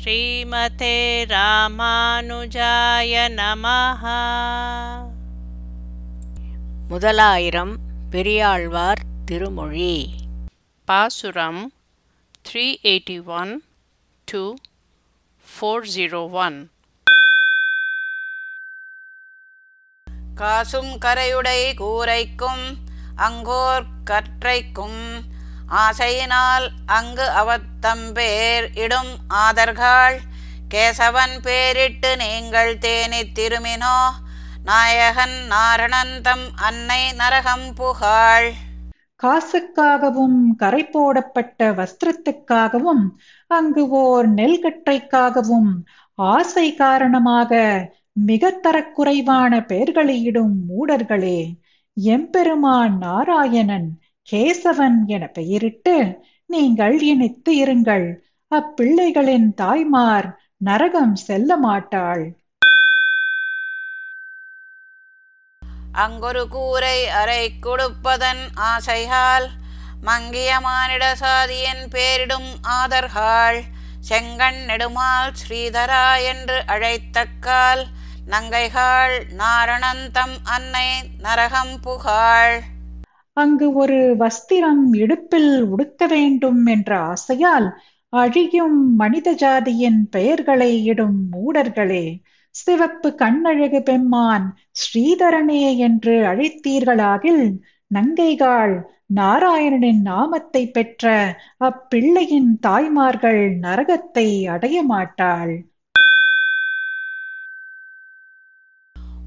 ஸ்ரீமதே 0.00 0.96
ராமானுஜாய 1.26 3.12
நமஹ. 3.36 4.02
முதலாயிரம் 6.88 7.76
பெரியாழ்வார் 8.10 9.00
திருமொழி. 9.24 9.94
பாசுரம் 10.84 11.72
three 12.48 12.64
eighty 12.82 13.24
one 13.24 13.62
to 14.24 14.54
four 15.46 15.86
zero 15.96 16.30
one 16.30 16.70
காசும் 20.34 20.98
கரையுடை 20.98 21.74
கூரைக்கும் 21.74 22.64
அங்கோர் 23.16 23.86
கற்றைக்கும் 24.10 25.00
ஆசையினால் 25.76 26.66
அங்கு 26.86 27.26
அவத்தம்பேர் 27.40 28.66
இடும் 28.74 29.12
ஆதர்கள். 29.28 30.16
கேசவன் 30.68 31.40
பேரிட்டு 31.42 32.16
நீங்கள் 32.16 32.78
தேனி 32.78 33.22
திருமினோ 33.32 33.96
நாயகன் 34.64 35.38
நாரணந்தம் 35.50 36.44
அன்னை 36.56 37.12
நரகம் 37.12 37.74
புகாள் 37.74 38.50
காசுக்காகவும் 39.16 40.40
கரை 40.56 40.84
போடப்பட்ட 40.84 41.72
வஸ்திரத்துக்காகவும் 41.72 43.04
அங்கு 43.50 43.88
ஓர் 43.88 44.28
நெல்கற்றைக்காகவும் 44.34 45.70
ஆசை 46.14 46.74
காரணமாக 46.74 47.60
மிக 48.12 48.50
தரக்குறைவான 48.62 49.60
பெயர்களையிடும் 49.66 50.56
மூடர்களே 50.68 51.40
எம்பெருமான் 51.96 52.96
நாராயணன் 52.98 53.88
கேசவன் 54.28 54.98
என 55.06 55.24
பெயரிட்டு 55.26 55.94
நீங்கள் 56.46 57.00
இணைத்து 57.02 57.52
இருங்கள். 57.64 58.06
அப்பிள்ளைகளின் 58.50 59.48
தாய்மார் 59.54 60.28
நரகம் 60.58 61.14
செல்ல 61.14 61.56
மாட்டாள். 61.56 62.24
அங்கொரு 65.92 66.48
கூரை 66.48 66.98
அறை 67.20 67.42
கொடுப்பதன் 67.58 68.44
ஆசையால் 68.54 69.48
மங்கிய 70.00 70.60
மானிட 70.60 71.04
சாதியின் 71.14 71.84
பேரிடும் 71.88 72.50
ஆதர்கள் 72.62 73.60
செங்கண் 74.08 74.60
நெடுமால் 74.68 75.32
ஸ்ரீதரா 75.40 76.06
என்று 76.22 76.58
அழைத்தக்கால் 76.66 77.84
நங்கைகாள் 78.30 79.16
நாரணந்தம் 79.40 80.36
அன்னை 80.54 80.88
நரகம் 81.18 81.76
புகாள். 81.80 82.56
அங்கு 83.36 83.72
ஒரு 83.72 84.16
வஸ்திரம் 84.18 84.94
இடுப்பில் 84.94 85.62
உடுக்க 85.62 86.06
வேண்டும் 86.06 86.66
என்ற 86.66 86.98
ஆசையால் 86.98 87.68
அழியும் 88.12 88.94
மனித 88.96 89.32
ஜாதியின் 89.32 90.00
பெயர்களை 90.10 90.72
இடும் 90.84 91.20
மூடர்களே 91.32 92.06
சிவப்பு 92.54 93.14
கண்ணழகு 93.14 93.82
பெம்மான் 93.82 94.46
ஸ்ரீதரனே 94.72 95.76
என்று 95.78 96.14
அழைத்தீர்களாகில் 96.26 97.44
நங்கைகாள் 97.94 98.74
நாராயணனின் 99.14 100.02
நாமத்தை 100.02 100.62
பெற்ற 100.68 101.06
அப்பிள்ளையின் 101.60 102.52
தாய்மார்கள் 102.60 103.42
நரகத்தை 103.62 104.28
அடைய 104.46 104.82
மாட்டாள். 104.82 105.54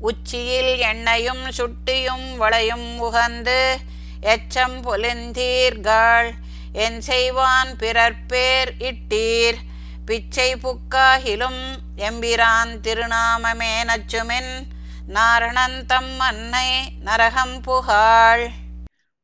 உச்சியில் 0.02 0.74
எண்ணெயும் 0.90 1.46
சுட்டியும் 1.58 2.28
வளையும் 2.38 2.88
உகந்து 3.00 3.60
எச்சம் 4.34 4.78
பொலிந்தீர்கள். 4.84 6.30
என் 6.74 7.02
செய்வான் 7.02 7.72
பிறர்பேர் 7.80 8.72
இட்டீர். 8.80 9.60
பிச்சை 10.06 10.50
புக்காகிலும் 10.56 11.62
எம்பிரான் 11.98 12.74
திருநாமமே 12.84 13.74
நச்சுமின். 13.90 14.54
நாரணந்தம் 15.14 16.14
அன்னை 16.18 16.70
நரகம் 17.04 17.58
புகாள். 17.62 18.46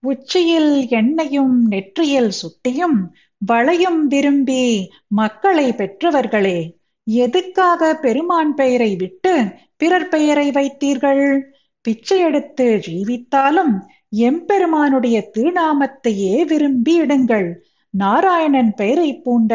உச்சியில் 0.03 0.88
எண்ணெயும் 0.90 1.56
நெற்றியில் 1.67 2.31
சுட்டியும் 2.31 3.00
வளையும் 3.45 4.07
விரும்பி 4.07 4.63
மக்களை 5.07 5.67
பெற்றவர்களே 5.72 6.59
எதுக்காக 7.03 7.95
பெருமான் 7.95 8.53
பெயரை 8.56 8.95
விட்டு 8.95 9.34
பிறர் 9.78 10.07
பெயரை 10.07 10.47
வைத்தீர்கள்? 10.51 11.40
பிச்சை 11.81 12.19
எடுத்து 12.19 12.67
ஜீவித்தாலும் 12.88 13.73
எம்பெருமானுடைய 14.11 15.17
திருநாமத்தையே 15.35 16.45
விரும்பி 16.45 16.94
இடுங்கள். 17.01 17.49
நாராயணன் 17.94 18.73
பெயரை 18.73 19.09
பூண்ட 19.16 19.53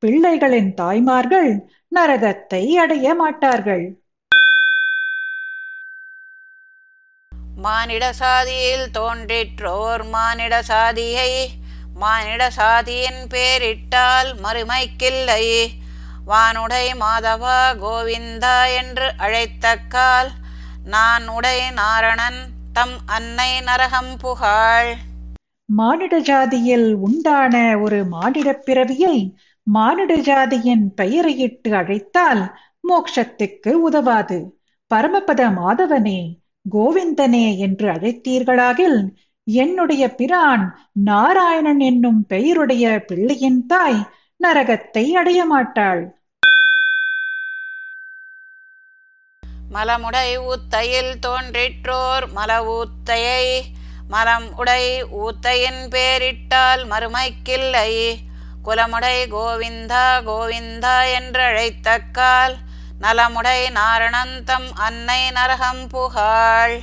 பிள்ளைகளின் 0.00 0.74
தாய்மார்கள் 0.74 1.50
நரகத்தை 1.96 2.62
அடைய 2.82 3.14
மாட்டார்கள். 3.14 3.84
மானிட 7.56 8.12
சாதியில் 8.12 8.90
தோன்றிற்றோர் 8.90 10.04
மானிட 10.06 10.62
சாதியை 10.62 11.30
மானிட 11.94 12.50
சாதியின் 12.50 13.22
பேரிட்டால் 13.30 14.30
மறுமைக்கில்லை. 14.44 15.44
வானுடை 16.26 16.86
மாதவா 17.00 17.60
கோவிந்தா 17.82 18.58
என்று 18.76 19.08
அழைத்தக்கால் 19.18 20.30
நான் 20.84 21.28
உடை 21.28 21.58
நாரணன் 21.70 22.40
தம் 22.78 22.98
அன்னை 23.06 23.60
நரகம் 23.60 24.16
புகாள் 24.22 24.96
மானிட 25.64 26.18
ஜாதியில் 26.18 26.94
உண்டான 26.94 27.78
ஒரு 27.78 28.04
மானிடப் 28.04 28.62
பிறவியை 28.64 29.34
மானிட 29.62 30.16
ஜாதியின் 30.16 30.86
பெயரையிட்டு 30.96 31.74
அழைத்தால் 31.74 32.56
மோட்சத்துக்கு 32.88 33.68
உதவாது. 33.68 34.60
பரமபத 34.94 35.50
மாதவனே 35.50 36.40
கோவிந்தனே 36.72 37.58
என்று 37.58 37.88
அழைத்தீர்களாகில் 37.88 39.08
என்னுடைய 39.44 40.14
பிரான் 40.14 40.78
நாராயணன் 40.92 41.78
என்னும் 41.78 42.26
பெயருடைய 42.26 43.04
பிள்ளையின் 43.06 43.66
தாய் 43.66 44.08
நரகத்தை 44.44 45.10
அடைய 45.10 45.44
மாட்டாள் 45.44 46.17
மலமுடை 49.72 50.36
ஊத்தையில் 50.44 51.18
தோன்றிற்றோர் 51.18 52.26
மல 52.34 52.50
ஊத்தையை 52.68 53.44
மலம் 54.08 54.54
உடை 54.56 55.04
ஊத்தையின் 55.04 55.82
பேரிட்டால் 55.88 56.82
மறுமைக்கில்லை. 56.90 57.90
குலமுடை 58.64 59.16
கோவிந்தா 59.28 60.06
கோவிந்தா 60.28 60.96
என்றழைத்தக்கால் 61.18 62.54
நலமுடை 63.00 63.60
நாரணந்தம் 63.74 64.68
அன்னை 64.76 65.30
நரகம் 65.30 65.88
புகாள். 65.88 66.76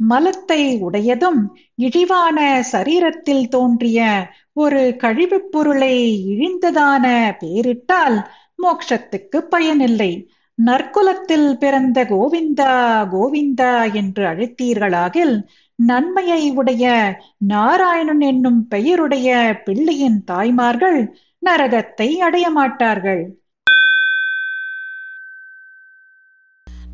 மலத்தை 0.00 0.78
உடையதும் 0.80 1.40
இழிவான 1.74 2.38
சரீரத்தில் 2.72 3.48
தோன்றிய 3.48 3.98
ஒரு 4.52 4.96
கழிவுப் 4.98 5.50
பொருளை 5.52 5.94
இழிந்ததான 6.28 7.04
பேரிட்டால் 7.40 8.18
மோட்சத்துக்கு 8.62 9.36
பயனில்லை. 9.48 10.12
நற்குலத்தில் 10.66 11.50
பிறந்த 11.58 12.04
கோவிந்தா 12.04 12.72
கோவிந்தா 13.12 13.92
என்று 13.92 14.22
அழைத்தீர்களாகில் 14.26 15.34
நன்மையை 15.78 16.50
உடைய 16.50 16.84
நாராயணன் 17.38 18.20
என்னும் 18.20 18.68
பெயருடைய 18.68 19.28
பிள்ளையின் 19.64 20.24
தாய்மார்கள் 20.24 20.98
நரகத்தை 21.46 22.08
அடைய 22.18 22.50
மாட்டார்கள். 22.50 23.22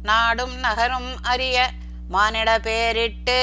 நாடும் 0.03 0.57
நகரும் 0.57 1.11
அறிய 1.23 1.69
மானிட 2.09 2.59
பேரிட்டு 2.59 3.41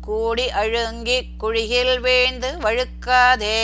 கூடி 0.00 0.50
அழுங்கி 0.50 1.18
குழியில் 1.38 2.00
வீழ்ந்து 2.00 2.50
வழுக்காதே. 2.62 3.62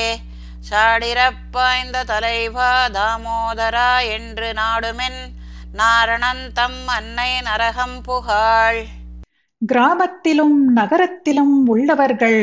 சாடிரப்பாய்ந்த 0.71 2.05
தலைவா 2.05 2.71
தாமோதரா 2.89 3.91
என்று 4.09 4.53
நாடுமென் 4.53 5.21
நாரணன் 5.75 6.45
தம் 6.55 6.83
அன்னை 6.89 7.33
நரகம் 7.43 7.99
புகாள் 8.05 8.81
கிராமத்திலும் 9.63 10.59
நகரத்திலும் 10.75 11.57
உள்ளவர்கள் 11.67 12.41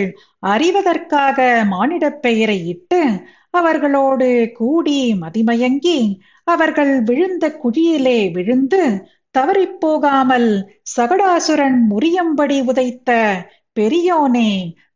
அறிவதற்காக 0.47 1.37
மானிடப் 1.71 2.21
பெயரை 2.21 2.57
இட்டு 2.67 3.01
அவர்களோடு 3.49 4.29
கூடி 4.53 4.99
மதிமயங்கி 5.21 5.99
அவர்கள் 6.47 6.93
விழுந்த 7.01 7.45
குழியிலே 7.63 8.19
விழுந்து 8.31 8.81
தவறிப்போகாமல் 9.35 10.49
சகடாசுரன் 10.95 11.79
முறியும்படி 11.89 12.59
உதைத்த 12.65 13.11
பெரியோனே 13.77 14.51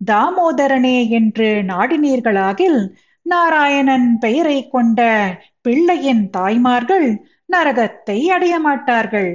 தாமோதரனே 0.05 0.97
என்று 1.09 1.49
நாடினீர்களாகில் 1.63 2.79
நாராயணன் 3.25 4.07
பெயரை 4.19 4.59
கொண்ட 4.67 5.01
பிள்ளையின் 5.61 6.29
தாய்மார்கள் 6.29 7.09
நரகத்தை 7.49 8.17
அடைய 8.29 8.59
மாட்டார்கள். 8.59 9.31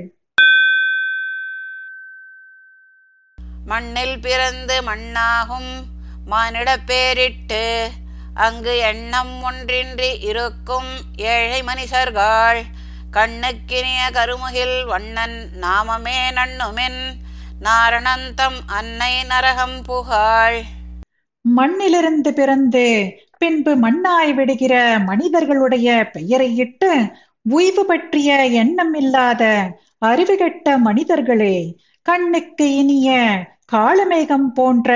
மண்ணில் 3.67 4.19
பிறந்து 4.21 4.77
மண்ணாகும் 4.83 5.71
மானிடப் 6.31 6.87
பேரிட்டு 6.87 7.65
அங்கு 8.37 8.79
எண்ணம் 8.83 9.43
ஒன்றின்றி 9.43 10.11
இருக்கும் 10.23 10.91
ஏழை 11.17 11.63
மனிதர்கள் 11.63 12.61
கண்ணுக்கினிய 13.11 14.01
கருமுகில் 14.11 14.85
வண்ணன் 14.85 15.37
நாமமே 15.63 16.19
நண்ணுமென் 16.31 17.01
நாரணந்தம் 17.61 18.59
அன்னை 18.71 19.25
நரகம் 19.25 19.79
புகாள் 19.83 20.59
மண்ணிலிருந்து 21.45 22.33
பிறந்து 22.33 22.87
பின்பு 23.39 23.73
மண்ணாய் 23.77 24.33
விடுகிற 24.33 24.75
மனிதர்களுடைய 24.99 25.89
பெயரையிட்டு 26.13 26.91
உய்வு 27.47 27.87
பற்றிய 27.87 28.47
எண்ணம் 28.47 28.95
இல்லாத 28.95 29.43
அறிவுகெட்ட 30.07 30.79
மனிதர்களே 30.79 31.57
கண்ணுக்கு 32.03 32.77
இனிய 32.77 33.19
காளமேகம் 33.73 34.47
போன்ற 34.55 34.91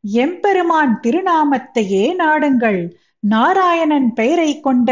எம்பெருமான் 0.00 1.00
திருநாமத்தையே 1.02 2.04
நாடுங்கள். 2.18 2.80
நாராயணன் 3.18 4.12
பெயரை 4.12 4.60
கொண்ட 4.60 4.90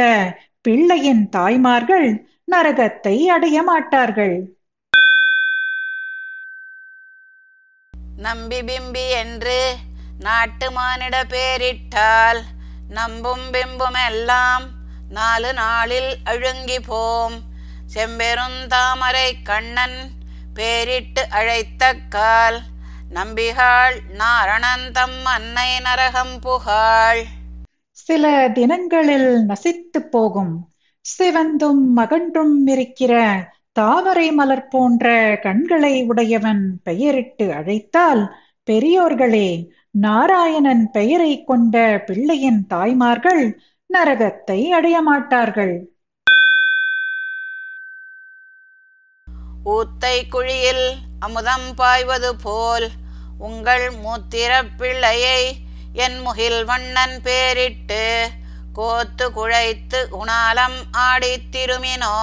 பிள்ளையின் 0.60 1.28
தாய்மார்கள் 1.28 2.08
நரகத்தை 2.50 3.16
அடைய 3.26 3.62
மாட்டார்கள். 3.62 4.36
நம்பி 8.16 8.60
பிம்பி 8.60 9.10
என்று 9.22 9.60
நாட்டு 10.18 10.70
மானிட 10.70 11.24
பேரிட்டால் 11.24 12.42
நம்பும் 12.88 13.46
பிம்பும் 13.52 14.00
எல்லாம் 14.08 14.75
நாலு 15.08 15.52
நாளில் 15.52 16.16
அழுங்கி 16.24 16.80
போம் 16.80 17.32
செம்பெருந்தாமரை 17.94 19.32
கண்ணன் 19.42 20.10
பேரிட்டு 20.54 21.22
அழைத்த 21.30 21.94
கால். 22.08 22.60
நம்பிகாள் 23.14 23.94
நாரணந்தம் 24.18 25.22
அன்னை 25.24 25.80
நரகம் 25.80 26.40
புகாள். 26.40 27.22
சில 27.90 28.50
தினங்களில் 28.54 29.46
நசித்து 29.48 29.98
போகும். 29.98 30.68
சிவந்தும் 31.00 31.96
மகன்றும் 31.96 32.66
இருக்கிற 32.66 33.44
தாமரை 33.72 34.32
மலர் 34.32 34.68
போன்ற 34.68 35.38
கண்களை 35.42 36.04
உடையவன் 36.04 36.80
பெயரிட்டு 36.82 37.52
அழைத்தால் 37.52 38.36
பெரியோர்களே 38.70 39.68
நாராயணன் 39.90 40.90
பெயரை 40.90 41.44
கொண்ட 41.44 42.02
பிள்ளையின் 42.06 42.66
தாய்மார்கள் 42.66 43.60
நரகத்தை 43.90 44.70
அடைய 44.70 45.02
மாட்டார்கள் 45.02 45.74
ஊத்தை 49.66 50.28
குழியில் 50.28 50.86
அமுதம் 51.20 51.74
பாய்வது 51.74 52.36
போல் 52.36 52.86
உங்கள் 53.38 53.90
மூத்திரப் 53.94 54.72
பிள்ளையை 54.78 55.40
என் 55.94 56.18
முகில் 56.20 56.64
வண்ணன் 56.64 57.20
பேரிட்டு 57.22 58.02
கோத்து 58.72 59.26
குழைத்து 59.30 60.00
குணாலம் 60.10 60.78
ஆடித் 60.98 61.48
திருமினோ 61.52 62.18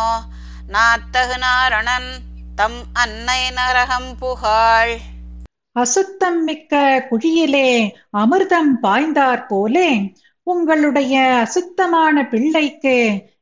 நாத்தகு 0.67 1.37
நாரணன் 1.37 2.09
தம் 2.55 2.79
அன்னை 2.93 3.51
நரகம் 3.51 4.11
புகாள். 4.21 4.93
அசுத்தம் 5.75 6.43
மிக்க 6.43 6.73
குழியிலே 7.09 7.69
அமிர்தம் 8.17 8.73
பாய்ந்தாற் 8.83 9.47
போலே 9.47 9.89
உங்களுடைய 10.43 11.35
அசுத்தமான 11.39 12.27
பிள்ளைக்கு 12.27 12.97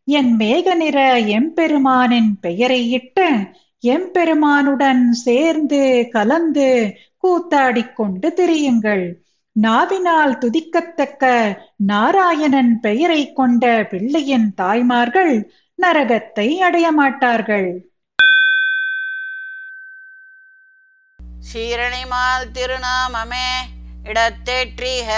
என் 0.06 0.38
மேக 0.38 0.76
நிற 0.76 1.20
எம்பெருமானின் 1.20 2.40
பெயரை 2.42 2.92
இட்டு 2.92 3.28
எம்பெருமானுடன் 3.84 5.12
சேர்ந்து 5.12 6.08
கலந்து 6.12 6.98
கூத்தாடிக் 7.18 7.96
கொண்டு 7.96 8.34
திரியுங்கள். 8.36 9.06
நாவினால் 9.56 10.38
துதிக்கத்தக்க 10.38 11.24
நாராயணன் 11.76 12.80
பெயரை 12.80 13.34
கொண்ட 13.34 13.88
பிள்ளையின் 13.90 14.54
தாய்மார்கள் 14.54 15.52
நரகத்தை 15.82 16.48
அடைய 16.58 16.92
மாட்டார்கள். 16.92 17.70
சீரணிமால் 21.54 22.48
திருநாமமே 22.54 23.50
இடத்தேற்றிக. 24.04 25.10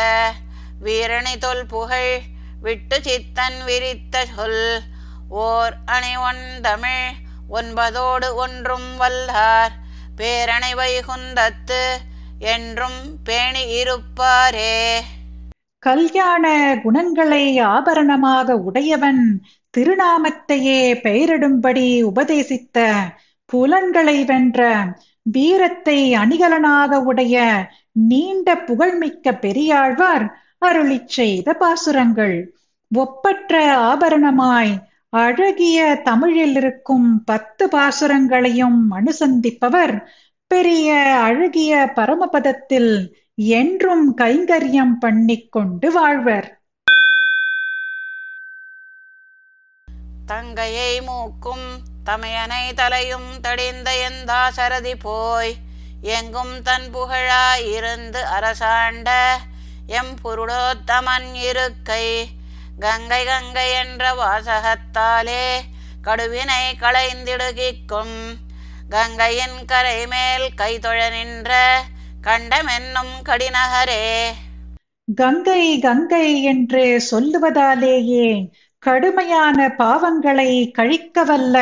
வீரணி 0.83 1.38
தொல் 1.39 1.65
புகழ் 1.65 2.19
விட்டு 2.62 3.01
சித்தன் 3.01 3.65
விரித்த 3.65 4.25
சொல். 4.35 4.81
ஓர் 5.30 5.74
அணி 5.85 6.15
ஒன் 6.15 6.44
தமிழ் 6.62 7.06
ஒன்பதோடு 7.50 8.33
ஒன்றும் 8.33 9.00
வல்லார். 9.00 9.74
பேரணை 10.15 10.74
வைகுந்தத்து 10.74 11.81
என்றும் 12.39 13.01
பேணி 13.24 13.83
இருப்பாரே. 13.83 15.00
கல்யாண 15.80 16.45
குணங்களை 16.83 17.59
ஆபரணமாக 17.59 18.56
உடையவன் 18.57 19.41
திருநாமத்தையே 19.77 20.81
பெயரிடும்படி 21.03 22.01
உபதேசித்த 22.01 22.88
புலன்களை 23.45 24.25
வென்ற 24.25 24.86
வீரத்தை 25.21 26.15
அணிகலனாக 26.15 27.00
உடைய 27.01 27.65
நீண்ட 27.91 28.57
புகழ்மிக்க 28.57 29.33
பெரியாழ்வார் 29.33 30.25
அருளி 30.63 30.98
செய்த 31.07 31.54
பாசுரங்கள். 31.54 32.38
ஒப்பற்ற 32.92 33.54
ஆபரணமாய் 33.92 34.74
அழகிய 35.13 35.80
தமிழில் 36.04 36.56
இருக்கும் 36.56 37.10
பத்து 37.24 37.63
பாசுரங்களையும் 37.69 38.81
அனுசந்திப்பவர். 38.98 39.95
பெரிய 40.51 40.89
அழகிய 41.21 41.74
பரமபதத்தில் 41.95 42.94
என்றும் 43.54 44.06
கைங்கரியம் 44.18 44.95
பண்ணிக்கொண்டு 45.00 45.88
வாழ்வர். 45.92 46.50
தங்கையை 50.25 50.92
மூக்கும் 51.01 51.68
தமையனை 52.06 52.63
தலையும் 52.75 53.31
தடிந்த 53.44 53.89
எந்தாசரதி 54.07 54.94
போய் 55.01 55.54
எங்கும் 56.15 56.56
தன் 56.62 56.88
புகழாய் 56.94 57.65
இருந்து 57.74 58.21
அரசாண்ட 58.27 59.10
எம் 59.88 60.15
புருடோத்தமன் 60.24 61.33
இருக்கை. 61.33 62.30
கங்கை 62.80 63.25
கங்கை 63.25 63.71
என்ற 63.71 64.12
வாசகத்தாலே 64.13 65.45
கடுவினை 66.03 66.63
களைந்திடுகிக்கும் 66.80 68.18
கங்கையின் 68.89 69.65
கரை 69.65 70.07
மேல் 70.07 70.50
கைதொழ 70.57 71.09
நின்ற 71.09 71.81
கண்டமென்னும் 72.21 73.13
கடிநகரே. 73.30 74.25
கங்கை 75.15 75.80
கங்கை 75.80 76.44
என்று 76.44 77.03
சொல்லுவதாலேயே 77.12 78.50
கடுமையான 78.79 79.68
பாவங்களை 79.77 80.51
கழிக்கவல்ல 80.77 81.57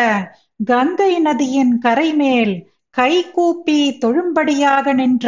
கங்கை 0.65 1.19
நதியின் 1.19 1.81
கரைமேல் 1.83 2.63
கை 2.89 3.31
கூப்பி 3.31 3.97
தொழும்படியாக 4.01 4.93
நின்ற 4.93 5.27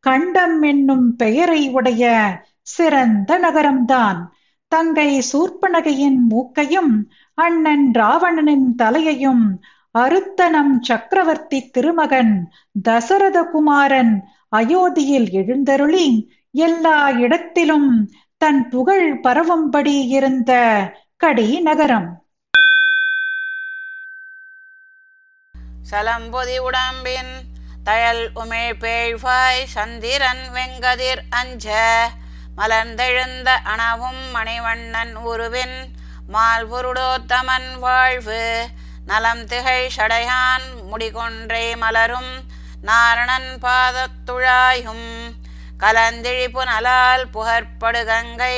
கண்டம் 0.00 0.62
என்னும் 0.62 1.16
பெயரை 1.16 1.68
உடைய 1.68 2.04
சிறந்த 2.62 3.38
நகரம்தான். 3.38 4.26
தங்கை 4.68 5.22
சூர்பனகையின் 5.32 6.18
மூக்கையும் 6.28 7.12
அண்ணன் 7.34 7.90
ராவணனின் 7.90 8.74
தலையையும் 8.74 9.62
அருத்தனம் 9.98 10.82
சக்கரவர்த்தி 10.82 11.70
திருமகன் 11.70 12.50
தசரத 12.82 13.44
குமாரன் 13.44 14.24
அயோத்தியில் 14.56 15.30
எழுந்தருளி 15.30 16.38
எல்லா 16.52 17.10
இடத்திலும் 17.10 18.10
தன் 18.36 18.68
புகழ் 18.68 19.20
பரவும்படி 19.22 20.06
இருந்த 20.08 20.52
கடி 21.16 21.60
நகரம். 21.60 22.24
சலம்பொதி 25.90 26.58
உடம்பின் 26.58 27.49
தழல் 27.84 28.30
உமிழ் 28.34 28.76
பேழ்வாய் 28.80 29.64
சந்திரன் 29.64 30.42
வெங்கதிர் 30.54 31.22
அஞ்ச. 31.30 31.66
மலர்ந்தெழுந்த 32.56 33.48
அணவும் 33.64 34.34
மணிவண்ணன் 34.34 35.12
உருவின் 35.14 35.76
மால்புருடோத்தமன் 36.32 37.78
வாழ்வு. 37.78 38.68
நலம் 39.06 39.46
திகழ் 39.46 39.90
சடையான் 39.96 40.66
முடிகொன்றை 40.90 41.76
மலரும் 41.76 42.32
நாரணன் 42.82 43.50
பாதத்துழாயும் 43.62 45.08
கலந்திழிப்பு 45.78 46.64
நலால் 46.64 47.26
புகற்படு 47.30 48.04
கங்கை 48.04 48.56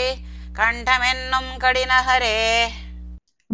கண்டமென்னும் 0.55 1.50
கடிநகரே. 1.61 2.41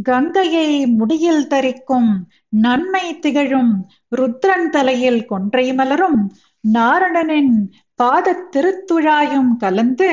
கங்கையை 0.03 0.87
முடியில் 0.87 1.47
தரிக்கும் 1.47 2.11
நன்மை 2.49 3.19
திகழும் 3.19 3.89
ருத்ரன் 4.17 4.69
தலையில் 4.69 5.25
கொன்றை 5.25 5.75
மலரும் 5.75 6.33
நாரணனின் 6.73 7.55
பாதத் 8.03 8.49
திருத்துழாயும் 8.53 9.57
கலந்து 9.59 10.11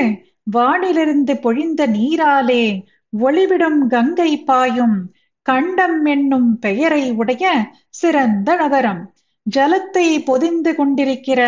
வானிலிருந்து 0.55 1.33
பொழிந்த 1.41 1.87
நீராலே 1.87 2.81
ஒளிவிடும் 3.19 3.87
கங்கை 3.87 4.43
பாயும் 4.43 5.13
கண்டம் 5.41 6.05
என்னும் 6.05 6.59
பெயரை 6.59 7.11
உடைய 7.11 7.71
சிறந்த 7.89 8.55
நகரம். 8.55 9.13
ஜலத்தை 9.55 10.23
பொதிந்து 10.25 10.75
கொண்டிருக்கிற 10.75 11.41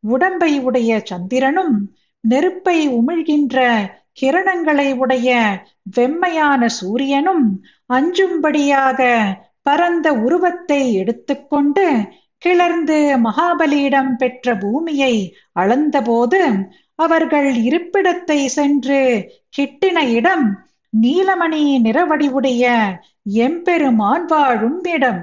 உடம்பை 0.00 0.58
உடைய 0.58 1.00
சந்திரனும் 1.04 1.94
நெருப்பை 2.20 2.88
உமிழ்கின்ற 2.88 3.76
கிரணங்களை 4.20 4.94
உடைய 4.94 5.28
வெம்மையான 5.96 6.66
சூரியனும் 6.66 7.62
அஞ்சும்படியாக 7.92 9.00
பரந்த 9.68 10.12
உருவத்தை 10.12 10.94
எடுத்துக்கொண்டு 10.94 11.86
கிளர்ந்து 12.38 12.98
மகாபலியிடம் 13.24 14.12
பெற்ற 14.16 14.56
பூமியை 14.56 15.14
அளந்தபோது 15.52 16.40
அவர்கள் 16.94 17.48
இருப்பிடத்தை 17.54 18.46
சென்று 18.46 19.00
கிட்டின 19.58 19.98
இடம் 20.14 20.46
நீலமணி 21.02 21.64
நிறவடிவுடைய 21.84 22.64
எம்பெருமான் 23.22 24.24
வாழும் 24.24 24.84
இடம். 24.84 25.20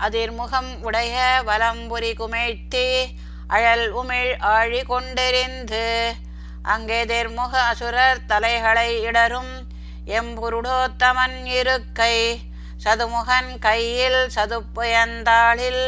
அதிர்முகம் 0.00 0.70
உடைய 0.82 1.42
வலம்புரி 1.46 2.10
குமிழ்த்தி 2.18 2.88
அழல் 3.48 3.86
உமிழ் 3.92 4.32
ஆழி 4.38 4.82
கொண்டெறிந்து 4.82 5.86
அங்கெதிர்முக 6.64 7.54
அசுரர் 7.70 8.26
தலைகளை 8.26 8.90
இடரும் 9.02 9.52
எம்புருடோத்தமன் 10.06 11.44
இருக்கை 11.44 12.38
சதுமுகன் 12.84 13.58
கையில் 13.58 14.28
சதுப்புயந்தாளில் 14.34 15.84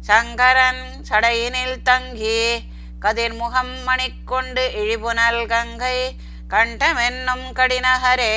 சங்கரன் 0.00 0.84
சடையினில் 1.10 1.82
தங்கி 1.82 2.40
கதிர்முகம் 3.00 3.74
மணிக்கொண்டு 3.84 4.70
இழிபுனல் 4.74 5.46
கங்கை 5.46 6.16
கண்டமென்னும் 6.48 7.46
கடினகரே. 7.54 8.34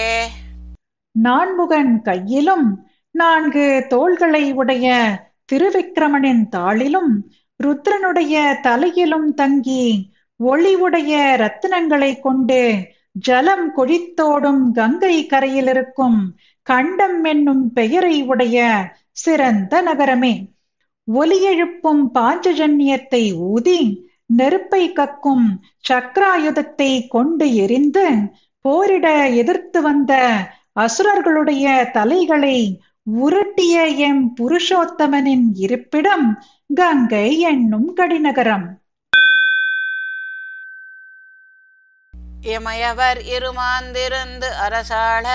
நான்முகன் 1.12 2.02
கையிலும் 2.02 2.68
நான்கு 3.12 3.86
தோள்களை 3.90 4.52
உடைய 4.54 4.88
திருவிக்கிரமனின் 5.54 6.44
தாளிலும் 6.52 7.12
ருத்ரனுடைய 7.64 8.62
தலையிலும் 8.62 9.34
தங்கி 9.34 9.84
ஒளிவுடைய 10.40 11.14
ரத்தினங்களை 11.36 12.20
கொண்டு 12.20 12.62
ஜலம் 13.16 13.68
கொழித்தோடும் 13.78 14.72
கங்கை 14.72 15.26
கரையில் 15.26 15.68
இருக்கும் 15.68 16.20
கண்டம் 16.64 17.24
என்னும் 17.24 17.74
பெயரை 17.74 18.24
உடைய 18.24 18.58
சிறந்த 19.12 19.82
நகரமே. 19.82 20.36
ஒலி 21.04 21.42
எழுப்பும் 21.42 22.12
பாஞ்சஜன்யத்தை 22.14 23.24
ஊதி 23.38 24.08
நெருப்பை 24.26 24.84
கக்கும் 24.94 25.48
சக்கராயுதத்தை 25.90 27.08
கொண்டு 27.08 27.56
எரிந்து 27.56 28.06
போரிட 28.62 29.30
எதிர்த்து 29.36 29.82
வந்த 29.82 30.14
அசுரர்களுடைய 30.80 31.92
தலைகளை 31.92 32.82
உருட்டிய 33.22 33.76
எம் 33.98 34.34
புருஷோத்தமனின் 34.42 35.48
இருப்பிடம் 35.56 36.28
கங்கை 36.76 37.40
என்னும் 37.40 37.96
கடிநகரம். 37.96 38.68
இமயவர் 42.42 43.18
இருமாந்திருந்து 43.18 44.50
அரசாள 44.66 45.28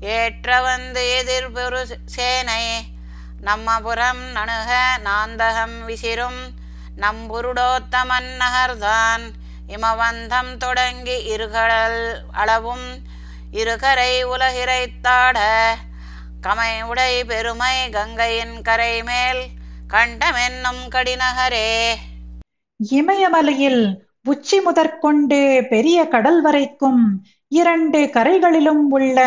ஏற்ற 0.00 0.60
வந்து 0.60 1.02
எதிர்புரு 1.20 1.82
சேனை. 2.04 2.64
நம்மபுரம் 3.44 4.22
நணுக 4.32 4.98
நாந்தகம் 5.04 5.76
விசிறும். 5.86 6.40
நம்புருடோத்தமன் 6.96 8.30
நகர்தான் 8.40 9.24
இமவந்தம் 9.68 10.56
தொடங்கி 10.56 11.16
இருகடல் 11.24 12.24
அளவும். 12.32 12.86
இருகரை 13.52 14.22
உலகிரைத்தாட 14.24 15.38
கமை 16.42 16.82
உடை 16.82 17.24
பெருமை 17.24 17.90
கங்கையின் 17.90 18.62
கரை 18.62 19.02
மேல் 19.02 19.42
கண்டமென்னும் 19.88 20.84
கடிநகரே 20.88 21.94
இமயமலையில் 22.76 24.10
உச்சி 24.24 24.60
முதற்கொண்டு 24.60 25.66
பெரிய 25.70 26.08
கடல் 26.08 26.40
வரைக்கும் 26.40 27.00
இரண்டு 27.48 28.00
கரைகளிலும் 28.12 28.84
உள்ள 28.90 29.18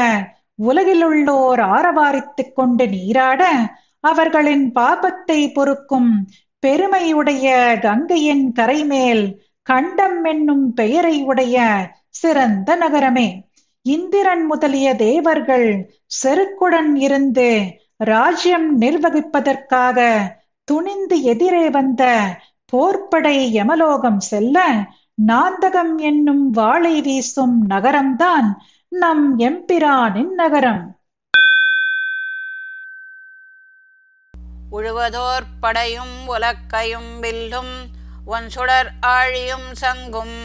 உலகிலுள்ளோர் 0.63 1.61
ஆரவாரித்துக் 1.75 2.53
கொண்டு 2.53 2.87
நீராட 2.87 3.43
அவர்களின் 3.99 4.71
பாபத்தை 4.75 5.53
பொறுக்கும் 5.53 6.11
பெருமையுடைய 6.59 7.77
கங்கையின் 7.81 8.51
கரைமேல் 8.55 9.25
கண்டம் 9.67 10.23
என்னும் 10.23 10.73
பெயரை 10.73 11.23
உடைய 11.23 11.57
சிறந்த 12.09 12.75
நகரமே. 12.75 13.27
இந்திரன் 13.85 14.45
முதலிய 14.45 14.95
தேவர்கள் 14.95 15.69
செருக்குடன் 16.23 16.95
இருந்து 16.95 17.49
ராஜ்யம் 17.97 18.81
நிர்வகிப்பதற்காக 18.81 19.99
துணிந்து 20.67 21.21
எதிரே 21.21 21.69
வந்த 21.69 22.03
போர்ப்படை 22.73 23.37
யமலோகம் 23.51 24.19
செல்ல 24.19 24.57
நாந்தகம் 25.27 25.97
என்னும் 25.97 26.49
வாளை 26.49 27.01
வீசும் 27.01 27.69
நகரம்தான் 27.69 28.47
நம் 28.89 29.39
எம்பிரானின் 29.39 30.33
நகரம். 30.33 30.83
உழுவதோர் 34.71 35.45
படையும் 35.61 36.27
உலக்கையும் 36.27 37.19
வில்லும் 37.19 37.73
ஒன் 38.25 38.49
சுடர் 38.49 38.91
ஆழியும் 39.07 39.71
சங்கும் 39.73 40.37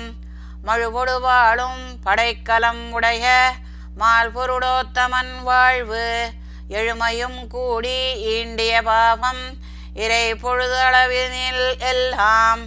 மழுபொடுவாளும் 0.66 1.82
படைக்கலம் 2.02 2.92
உடைய 2.92 3.52
மால்பொருடோத்தமன் 3.98 5.42
வாழ்வு 5.42 6.04
எழுமையும் 6.68 7.46
கூடி 7.46 7.98
ஈண்டிய 8.28 8.82
பாவம் 8.82 9.44
இறை 10.04 10.26
பொழுதளவினில் 10.34 11.64
எல்லாம் 11.90 12.62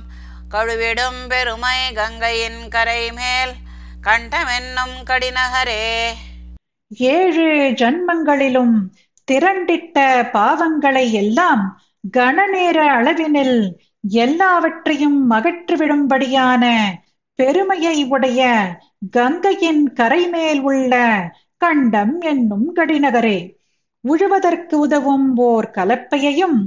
கழுவிடும் 0.51 1.21
பெருமை 1.27 1.79
கங்கையின் 1.93 2.61
கரை 2.69 3.03
மேல் 3.11 3.53
கண்டமென்னும் 4.01 4.97
கடிநகரே. 5.05 5.85
ஏழு 7.11 7.47
ஜன்மங்களிலும் 7.79 8.75
திரண்டிட்ட 9.27 9.97
பாவங்களை 10.33 11.05
எல்லாம் 11.11 11.63
கணநேர 12.17 12.77
அளவினில் 12.97 13.57
எல்லாவற்றையும் 14.09 15.31
அகற்றிவிடும்படியான 15.31 16.63
பெருமையை 17.39 17.95
உடைய 18.05 18.41
கங்கையின் 19.11 19.83
கரை 19.93 20.23
மேல் 20.27 20.61
உள்ள 20.61 20.93
கண்டம் 21.57 22.15
என்னும் 22.21 22.67
கடிநகரே. 22.75 23.37
உழுவதற்கு 24.03 24.73
உதவும் 24.85 25.27
ஓர் 25.47 25.67
கலப்பையையும் 25.75 26.57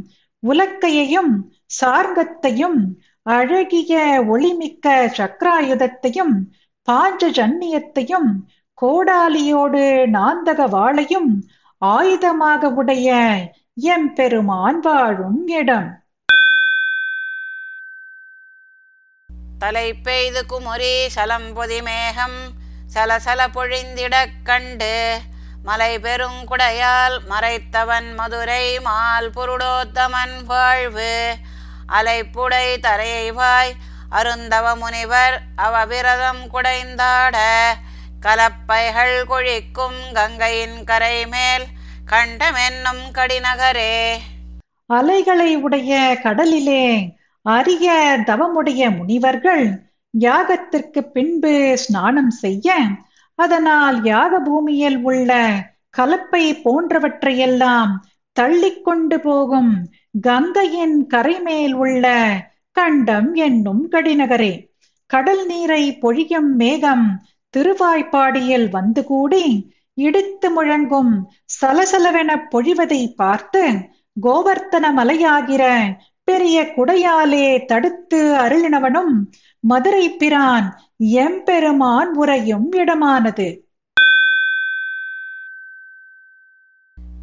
உலக்கையையும் 0.43 1.33
சார்கத்தையும் 1.81 2.81
அழகிய 3.27 3.93
ஒளிமிக்க 4.29 4.87
சக்ராயுதத்தையும் 5.17 6.35
பாஞ்ச 6.89 7.31
ஜன்னியத்தையும் 7.31 8.31
கோடாலியோடு 8.83 9.85
நாந்தக 10.07 10.67
வாளையும் 10.67 11.31
ஆயுதமாக 11.83 12.71
உடைய 12.73 13.09
எம்பெருமான் 13.75 14.81
வாழும் 14.81 15.47
இடம். 15.47 15.89
தலை 19.59 19.95
பெய்து 19.95 20.47
குமுறி 20.47 21.07
சலம்பொதி 21.15 21.83
மேகம் 21.83 22.39
சலசல 22.95 23.41
பொழிந்திடக் 23.55 24.37
கண்டு 24.45 24.95
மலை 25.67 25.93
பெருங்குடையால் 25.99 27.17
மறைத்தவன் 27.31 28.09
மதுரை 28.17 28.81
மால் 28.81 29.31
புருடோத்தமன் 29.37 30.35
வாழ்வு. 30.47 31.15
அலைப்புடை 31.89 32.67
தரைவாய் 32.87 33.73
அருந்தவ 34.11 34.67
முனிவர் 34.79 35.37
அவவிரதம் 35.57 36.43
குடைந்தாட. 36.55 37.37
கலப்பைகள் 38.27 39.19
கொழிக்கும் 39.25 39.99
கங்கையின் 40.13 40.79
கரை 40.85 41.27
மேல் 41.27 41.67
கண்டமென்னும் 42.13 43.05
கடிநகரே. 43.19 43.99
அலைகளை 44.87 45.51
உடைய 45.57 46.19
கடலிலே 46.23 46.87
அரிய 47.43 48.19
தவமுடைய 48.25 48.91
முனிவர்கள் 48.91 49.67
யாகத்திற்கு 50.19 51.01
பின்பு 51.13 51.55
ஸ்நானம் 51.79 52.31
செய்ய 52.31 52.75
அதனால் 53.39 54.03
யாக 54.03 54.41
பூமியில் 54.41 55.03
உள்ள 55.03 55.31
கலப்பை 55.99 56.63
போன்றவற்றையெல்லாம் 56.65 57.93
தள்ளிக்கொண்டு 58.41 59.21
போகும் 59.21 59.73
கங்கையின் 60.21 61.07
கரைமேல் 61.07 61.73
உள்ள 61.73 62.07
கண்டம் 62.73 63.35
என்னும் 63.35 63.91
கடிநகரே. 63.91 64.69
கடல் 65.07 65.47
நீரை 65.47 65.99
பொழியும் 65.99 66.57
மேகம் 66.57 67.21
திருவாய்ப்பாடியில் 67.57 68.71
வந்து 68.71 69.05
கூடி 69.05 69.75
இடித்து 69.95 70.49
முழங்கும் 70.51 71.13
சலசலவென 71.61 72.49
பொழிவதை 72.51 73.15
பார்த்து 73.15 73.63
கோவர்த்தன 74.23 74.93
மலையாகிற 74.93 75.63
பெரிய 76.25 76.73
குடையாலே 76.77 77.65
தடுத்து 77.65 78.37
அருளினவனும் 78.37 79.15
மதுரை 79.61 80.11
பிரான் 80.11 80.86
எம்பெருமான் 80.99 82.17
உரையும் 82.17 82.69
இடமானது. 82.73 83.59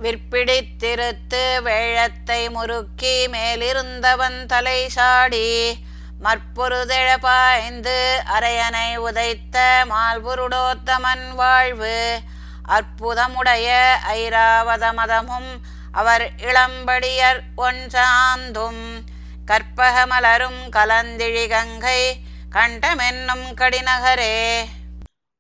விற்பிடித்திருத்து 0.04 1.62
வேழத்தை 1.64 2.50
முறுக்கி 2.50 3.28
மேலிருந்தவன் 3.28 4.46
தலை 4.46 4.90
சாடி 4.90 5.78
மற்பொருதெழ 6.24 7.18
பாய்ந்து 7.20 8.22
அரையனை 8.40 8.96
உதைத்த 8.98 9.86
மால்புருடோத்தமன் 9.90 11.36
வாழ்வு. 11.36 12.20
அற்புதமுடைய 12.64 13.98
ஐராவத 14.14 14.94
மதமும் 14.94 15.52
அவர் 15.92 16.32
இளம்படியர் 16.38 17.42
ஒன் 17.56 17.90
சாந்தும். 17.94 18.84
கற்பக 19.46 20.06
மலரும் 20.06 20.62
கலந்திழி 20.70 21.48
கங்கை 21.48 22.32
கண்டமென்னும் 22.54 23.46
கடிநகரே. 23.58 24.36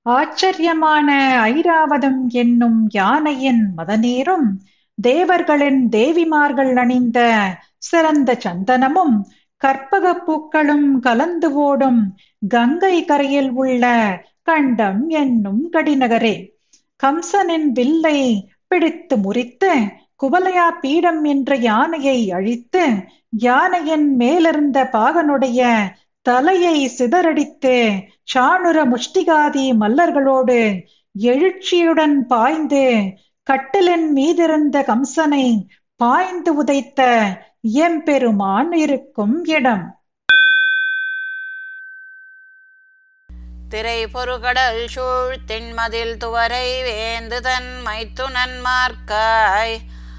ஆச்சரியமான 0.01 1.09
ஐராவதம் 1.45 2.27
என்னும் 2.27 2.87
யானையின் 2.89 3.73
மதநீரும் 3.77 4.47
தேவர்களின் 5.01 5.89
தேவிமார்கள் 5.91 6.75
அணிந்த 6.75 7.19
சிறந்த 7.77 8.37
சந்தனமும் 8.43 9.23
கற்பக 9.57 10.13
பூக்களும் 10.13 10.99
கலந்து 10.99 11.53
ஓடும் 11.53 12.17
கங்கை 12.47 13.05
கரையில் 13.05 13.51
உள்ள 13.51 13.83
கண்டம் 14.43 15.09
என்னும் 15.09 15.71
கடிநகரே. 15.73 16.49
கம்சனின் 16.95 17.69
வில்லை 17.71 18.49
பிடித்து 18.67 19.17
முறித்து 19.17 19.73
குவலையா 20.23 20.67
பீடம் 20.81 21.23
என்ற 21.23 21.55
யானையை 21.55 22.31
அழித்து 22.31 22.83
யானையின் 23.31 24.15
மேலிருந்த 24.15 24.89
பாகனுடைய 24.91 25.61
தலையை 26.23 26.91
சிதறடித்து 26.97 28.01
சாணுர 28.23 28.85
முஷ்டிகாதி 28.85 29.65
மல்லர்களோடு 29.79 30.85
எழுச்சியுடன் 31.13 32.27
பாய்ந்து 32.27 33.13
கட்டிலின் 33.43 34.07
மீதிருந்த 34.15 34.83
கம்சனை 34.83 35.67
பாய்ந்து 35.95 36.55
உதைத்த 36.55 37.01
எம்பெருமான் 37.61 38.71
இருக்கும் 38.71 39.45
இடம். 39.45 39.99
திரை 43.69 44.05
பொறுகடல் 44.05 44.85
சூழ் 44.85 45.35
தின்மதில் 45.47 46.15
துவரை 46.17 46.81
வேந்து 46.83 47.41
தன் 47.41 47.71
மைத்துனன் 47.85 48.55
மார்க்காய். 48.63 49.75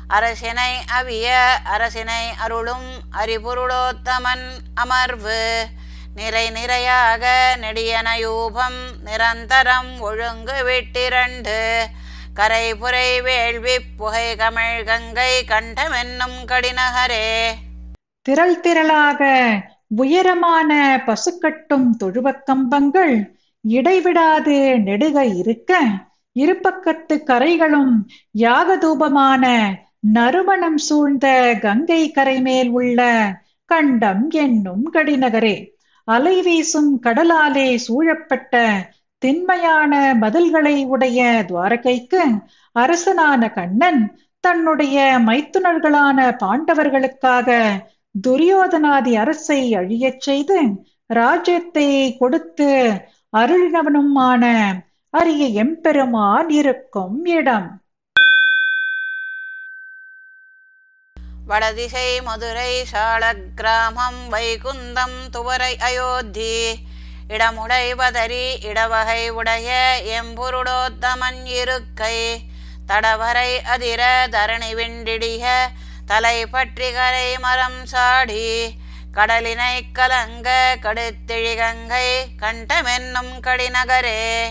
அரசினை 0.09 0.73
அவிய 1.01 1.57
அரசினை 1.65 2.23
அருளும் 2.39 2.91
அரிபொருளோத்தமன் 3.13 4.47
அமர்வு. 4.75 5.67
நிறை 6.15 6.51
நிறையாக 6.51 7.25
நெடியனயூபம் 7.61 8.81
நிரந்தரம் 9.05 10.01
ஒழுங்கு 10.01 10.57
விட்டிரண்டு. 10.65 11.59
கரை 12.35 12.75
புரை 12.75 13.21
வேள்வி 13.21 13.77
புகை 13.97 14.37
கமிழ் 14.37 14.85
கங்கை 14.85 15.33
கண்டமென்னும் 15.49 16.39
கடிநகரே 16.47 17.29
திரள் 18.23 18.61
திரளாக 18.61 19.23
உயரமான 19.97 20.71
பசுக்கட்டும் 21.07 21.89
தொழுவ 21.99 22.33
கம்பங்கள் 22.33 23.15
இடைவிடாது 23.61 24.57
நெடுக 24.79 25.25
இருக்க. 25.25 25.81
இருபக்கத்து 26.33 27.23
கரைகளும் 27.27 27.93
யாகதூபமான 28.39 29.45
நறுமணம் 30.13 30.79
சூழ்ந்த 30.79 31.27
கங்கை 31.63 32.11
கரை 32.11 32.41
மேல் 32.41 32.69
உள்ள 32.69 33.01
கண்டம் 33.65 34.31
என்னும் 34.31 34.93
கடிநகரே 34.93 35.57
அலை 36.05 36.43
வீசும் 36.43 37.01
கடலாலே 37.03 37.77
சூழப்பட்ட 37.77 38.55
திண்மையான 39.19 40.15
பதில்களை 40.21 40.87
உடைய 40.87 41.45
துவாரகைக்கு 41.49 42.23
அரசனான 42.73 43.53
கண்ணன் 43.53 44.03
தன்னுடைய 44.41 44.97
மைத்துனர்களான 45.27 46.19
பாண்டவர்களுக்காக 46.39 47.49
துரியோதனாதி 48.27 49.17
அரசை 49.17 49.75
அழியச் 49.75 50.21
செய்து 50.21 50.59
ராஜ்யத்தை 51.07 52.17
கொடுத்து 52.19 52.71
அருளினவனுமான 53.33 54.45
அரிய 55.11 55.45
எம்பெருமான் 55.47 56.51
இருக்கும் 56.51 57.25
இடம். 57.25 57.84
வடதிசை 61.47 62.23
மதுரை 62.23 62.85
சாலக்கிராமம் 62.93 64.21
வைகுந்தம் 64.31 65.17
துவரை 65.31 65.77
அயோத்தி. 65.79 66.75
இடமுடைவதரி 67.29 68.65
இடவகை 68.65 69.31
உடைய 69.31 70.01
எம்புருடோத்தமன் 70.07 71.45
இருக்கை. 71.45 72.41
தடவரை 72.89 73.63
அதிர 73.63 74.29
தரணி 74.31 74.75
விண்டிடிய 74.75 75.69
தலை 76.07 76.47
பற்றி 76.47 76.93
கரை 76.93 77.39
மரம் 77.39 77.87
சாடி. 77.87 78.75
கடலினை 79.15 79.83
கலங்க 79.93 80.79
கடுத்திழிகங்கை 80.83 82.09
கண்டமென்னும் 82.43 83.35
கடிநகரே. 83.41 84.51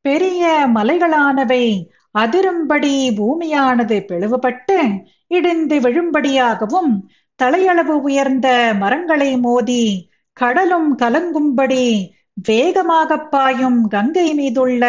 பெரிய 0.00 0.66
மலைகளானவை 0.74 1.88
அதிரும்படி 2.16 3.14
பூமியானது 3.14 4.00
பிளவுபட்டு 4.08 5.04
இடிந்து 5.26 5.80
விழும்படியாகவும் 5.80 7.00
தலையளவு 7.42 8.00
உயர்ந்த 8.00 8.74
மரங்களை 8.78 9.38
மோதி 9.38 10.10
கடலும் 10.32 10.98
கலங்கும்படி 10.98 12.08
வேகமாகப் 12.48 13.30
பாயும் 13.30 13.88
கங்கை 13.88 14.34
மீதுள்ள 14.34 14.84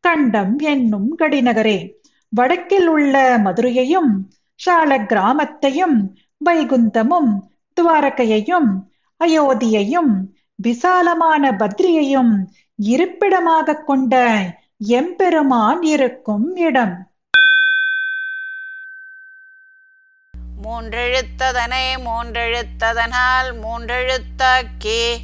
கண்டம் 0.00 0.58
என்னும் 0.58 1.18
கடிநகரே. 1.18 1.92
வடக்கில் 2.28 2.86
உள்ள 2.86 3.38
மதுரையையும் 3.44 4.28
சால 4.54 4.98
கிராமத்தையும் 4.98 5.96
வைகுந்தமும் 6.44 7.40
துவாரகையையும் 7.80 8.70
அயோத்தியையும் 9.24 10.12
விசாலமான 10.54 11.50
பத்ரியையும் 11.50 12.44
இருப்பிடமாக 12.76 13.74
கொண்ட 13.74 14.14
எம்பெருமான் 14.88 15.82
இருக்கும் 15.82 16.56
இடம். 16.56 17.08
மூன்றெழுத்ததனை 20.64 21.84
மூன்றெழுத்ததனால் 22.06 23.50
மூன்றெழுத்தாக்கி 23.62 25.18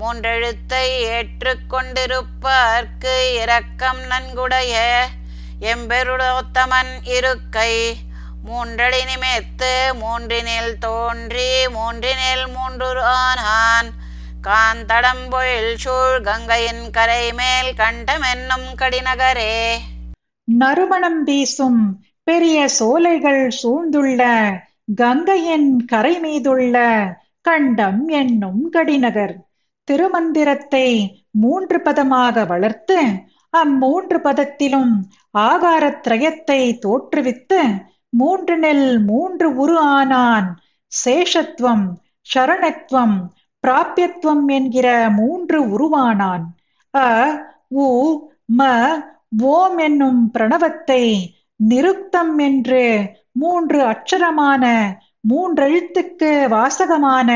மூன்றெழுத்தை 0.00 0.84
ஏற்றுக்கொண்டிருப்பார்க்கு 1.08 3.32
இரக்கம் 3.32 4.00
நன்குடைய 4.00 5.04
எம்பெருடோத்தமன் 5.60 7.04
இருக்கை. 7.04 7.96
மூன்றடி 8.44 9.04
நிமித்து 9.04 9.92
மூன்றினில் 10.00 10.78
தோன்றி 10.78 11.66
மூன்றினில் 11.66 12.52
மூன்று 12.52 13.02
ஆனான். 13.02 14.01
காந்தடம்பொழில் 14.46 15.74
சூழ் 15.74 16.20
கங்கையின் 16.20 16.90
கரை 16.90 17.32
மேல் 17.32 17.68
கண்டமென்னும் 17.76 18.68
கடிநகரே. 18.76 19.54
நறுமணம் 20.44 21.22
வீசும் 21.22 21.82
பெரிய 22.22 22.68
சோலைகள் 22.68 23.50
சூழ்ந்துள்ள 23.50 24.22
கங்கையின் 24.94 25.84
கரை 25.84 26.18
மீதுள்ள 26.18 26.76
கண்டம் 27.40 28.08
என்னும் 28.08 28.70
கடிநகர். 28.70 29.34
திருமந்திரத்தை 29.88 30.88
மூன்று 31.30 31.80
பதமாக 31.80 32.44
வளர்த்து 32.44 32.98
அம்மூன்று 33.56 34.18
பதத்திலும் 34.22 34.92
ஆகாரத்ரயத்தை 35.38 36.60
தோற்றுவித்து 36.86 37.60
மூன்று 38.08 38.56
நெல் 38.58 39.00
மூன்று 39.04 39.48
உரு 39.56 39.78
ஆனான் 39.78 40.48
சேஷத்துவம் 40.92 41.86
சரணத்துவம் 42.34 43.16
பிராபியத்துவம் 43.64 44.46
என்கிற 44.48 44.86
மூன்று 45.16 45.58
உருவானான். 45.74 46.44
அ 46.94 47.08
உ 47.78 47.88
ம 48.58 48.62
ஓம் 49.50 49.78
என்னும் 49.78 50.20
பிரணவத்தை 50.34 51.04
நிருக்தம் 51.60 52.34
என்று 52.38 52.82
மூன்று 53.32 53.78
அட்சரமான 53.82 54.64
மூன்றெழுத்துக்கு 55.30 56.30
வாசகமான 56.48 57.30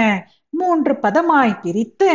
மூன்று 0.52 0.92
பதமாய் 1.02 1.60
பிரித்து 1.60 2.10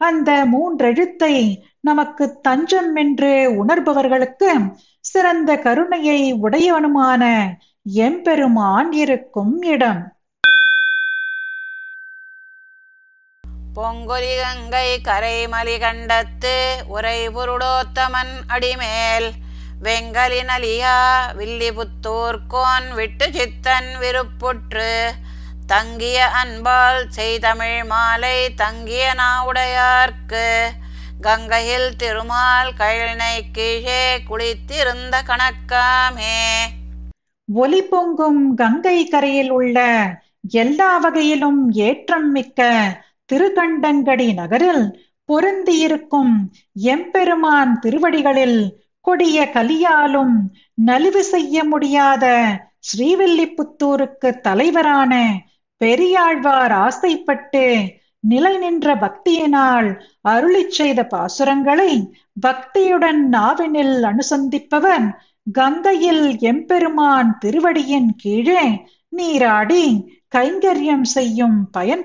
அந்த 0.00 0.30
மூன்றெழுத்தை 0.52 1.34
நமக்கு 1.80 2.24
தஞ்சம் 2.40 2.94
என்று 2.94 3.30
உணர்பவர்களுக்கு 3.60 4.50
சிறந்த 5.04 5.50
கருணையை 5.58 6.20
உடையவனுமான 6.42 7.22
எம்பெருமான் 8.04 8.90
இருக்கும் 9.02 9.54
இடம். 9.66 10.02
பொங்கொலி 13.76 14.32
கங்கை 14.40 15.00
கரைமலி 15.04 15.76
கண்டத்து 15.84 16.56
உரைபுருடோத்தமன் 16.94 18.34
அடிமேல். 18.46 19.28
வெங்கலி 19.82 20.40
நலியா 20.50 20.98
வில்லிபுத்தூர்கோன் 21.38 22.94
விட்டு 22.94 23.30
சித்தன் 23.32 23.90
விருப்புற்று. 24.00 25.10
தங்கிய 25.66 26.26
அன்பால் 26.26 27.08
செய்தமிழ் 27.16 27.84
மாலை 27.84 28.54
தங்கிய 28.54 29.14
நாவுடையார்க்கு. 29.14 30.68
கங்கையில் 31.20 31.96
திருமால் 31.96 32.72
கழனை 32.72 33.40
கீழே 33.52 34.22
குளித்திருந்த 34.30 35.22
கணக்காமே. 35.26 36.40
ஒலி 37.52 37.82
பொங்கும் 37.82 38.54
கங்கை 38.54 39.08
கரையில் 39.08 39.50
உள்ள 39.50 39.78
எல்லா 40.48 40.98
வகையிலும் 40.98 41.72
ஏற்றம் 41.72 42.30
மிக்க 42.30 42.62
திருகண்டங்கடி 43.30 44.34
நகரில் 44.34 44.84
பொருந்தியிருக்கும் 45.28 46.34
எம்பெருமான் 46.86 47.72
திருவடிகளில் 47.80 48.60
கொடிய 49.00 49.38
கலியாலும் 49.54 50.34
நலிவு 50.74 51.22
செய்ய 51.24 51.64
முடியாத 51.64 52.24
ஸ்ரீவில்லிபுத்தூருக்கு 52.80 54.30
தலைவரான 54.40 55.12
பெரியாழ்வார் 55.80 56.74
ஆசைப்பட்டு 56.78 57.64
நிலை 58.24 58.58
நின்ற 58.58 58.94
பக்தியினால் 58.94 59.88
அருளிச் 60.24 60.70
செய்த 60.70 61.00
பாசுரங்களை 61.04 61.92
பக்தியுடன் 62.42 63.22
நாவினில் 63.28 63.96
அனுசந்திப்பவர் 64.04 65.06
கங்கையில் 65.52 66.26
எம்பெருமான் 66.42 67.30
திருவடியின் 67.38 68.10
கீழே 68.16 68.64
நீராடி 69.12 69.84
கைங்கரியம் 70.28 71.06
செய்யும் 71.10 71.58
பயன் 71.70 72.04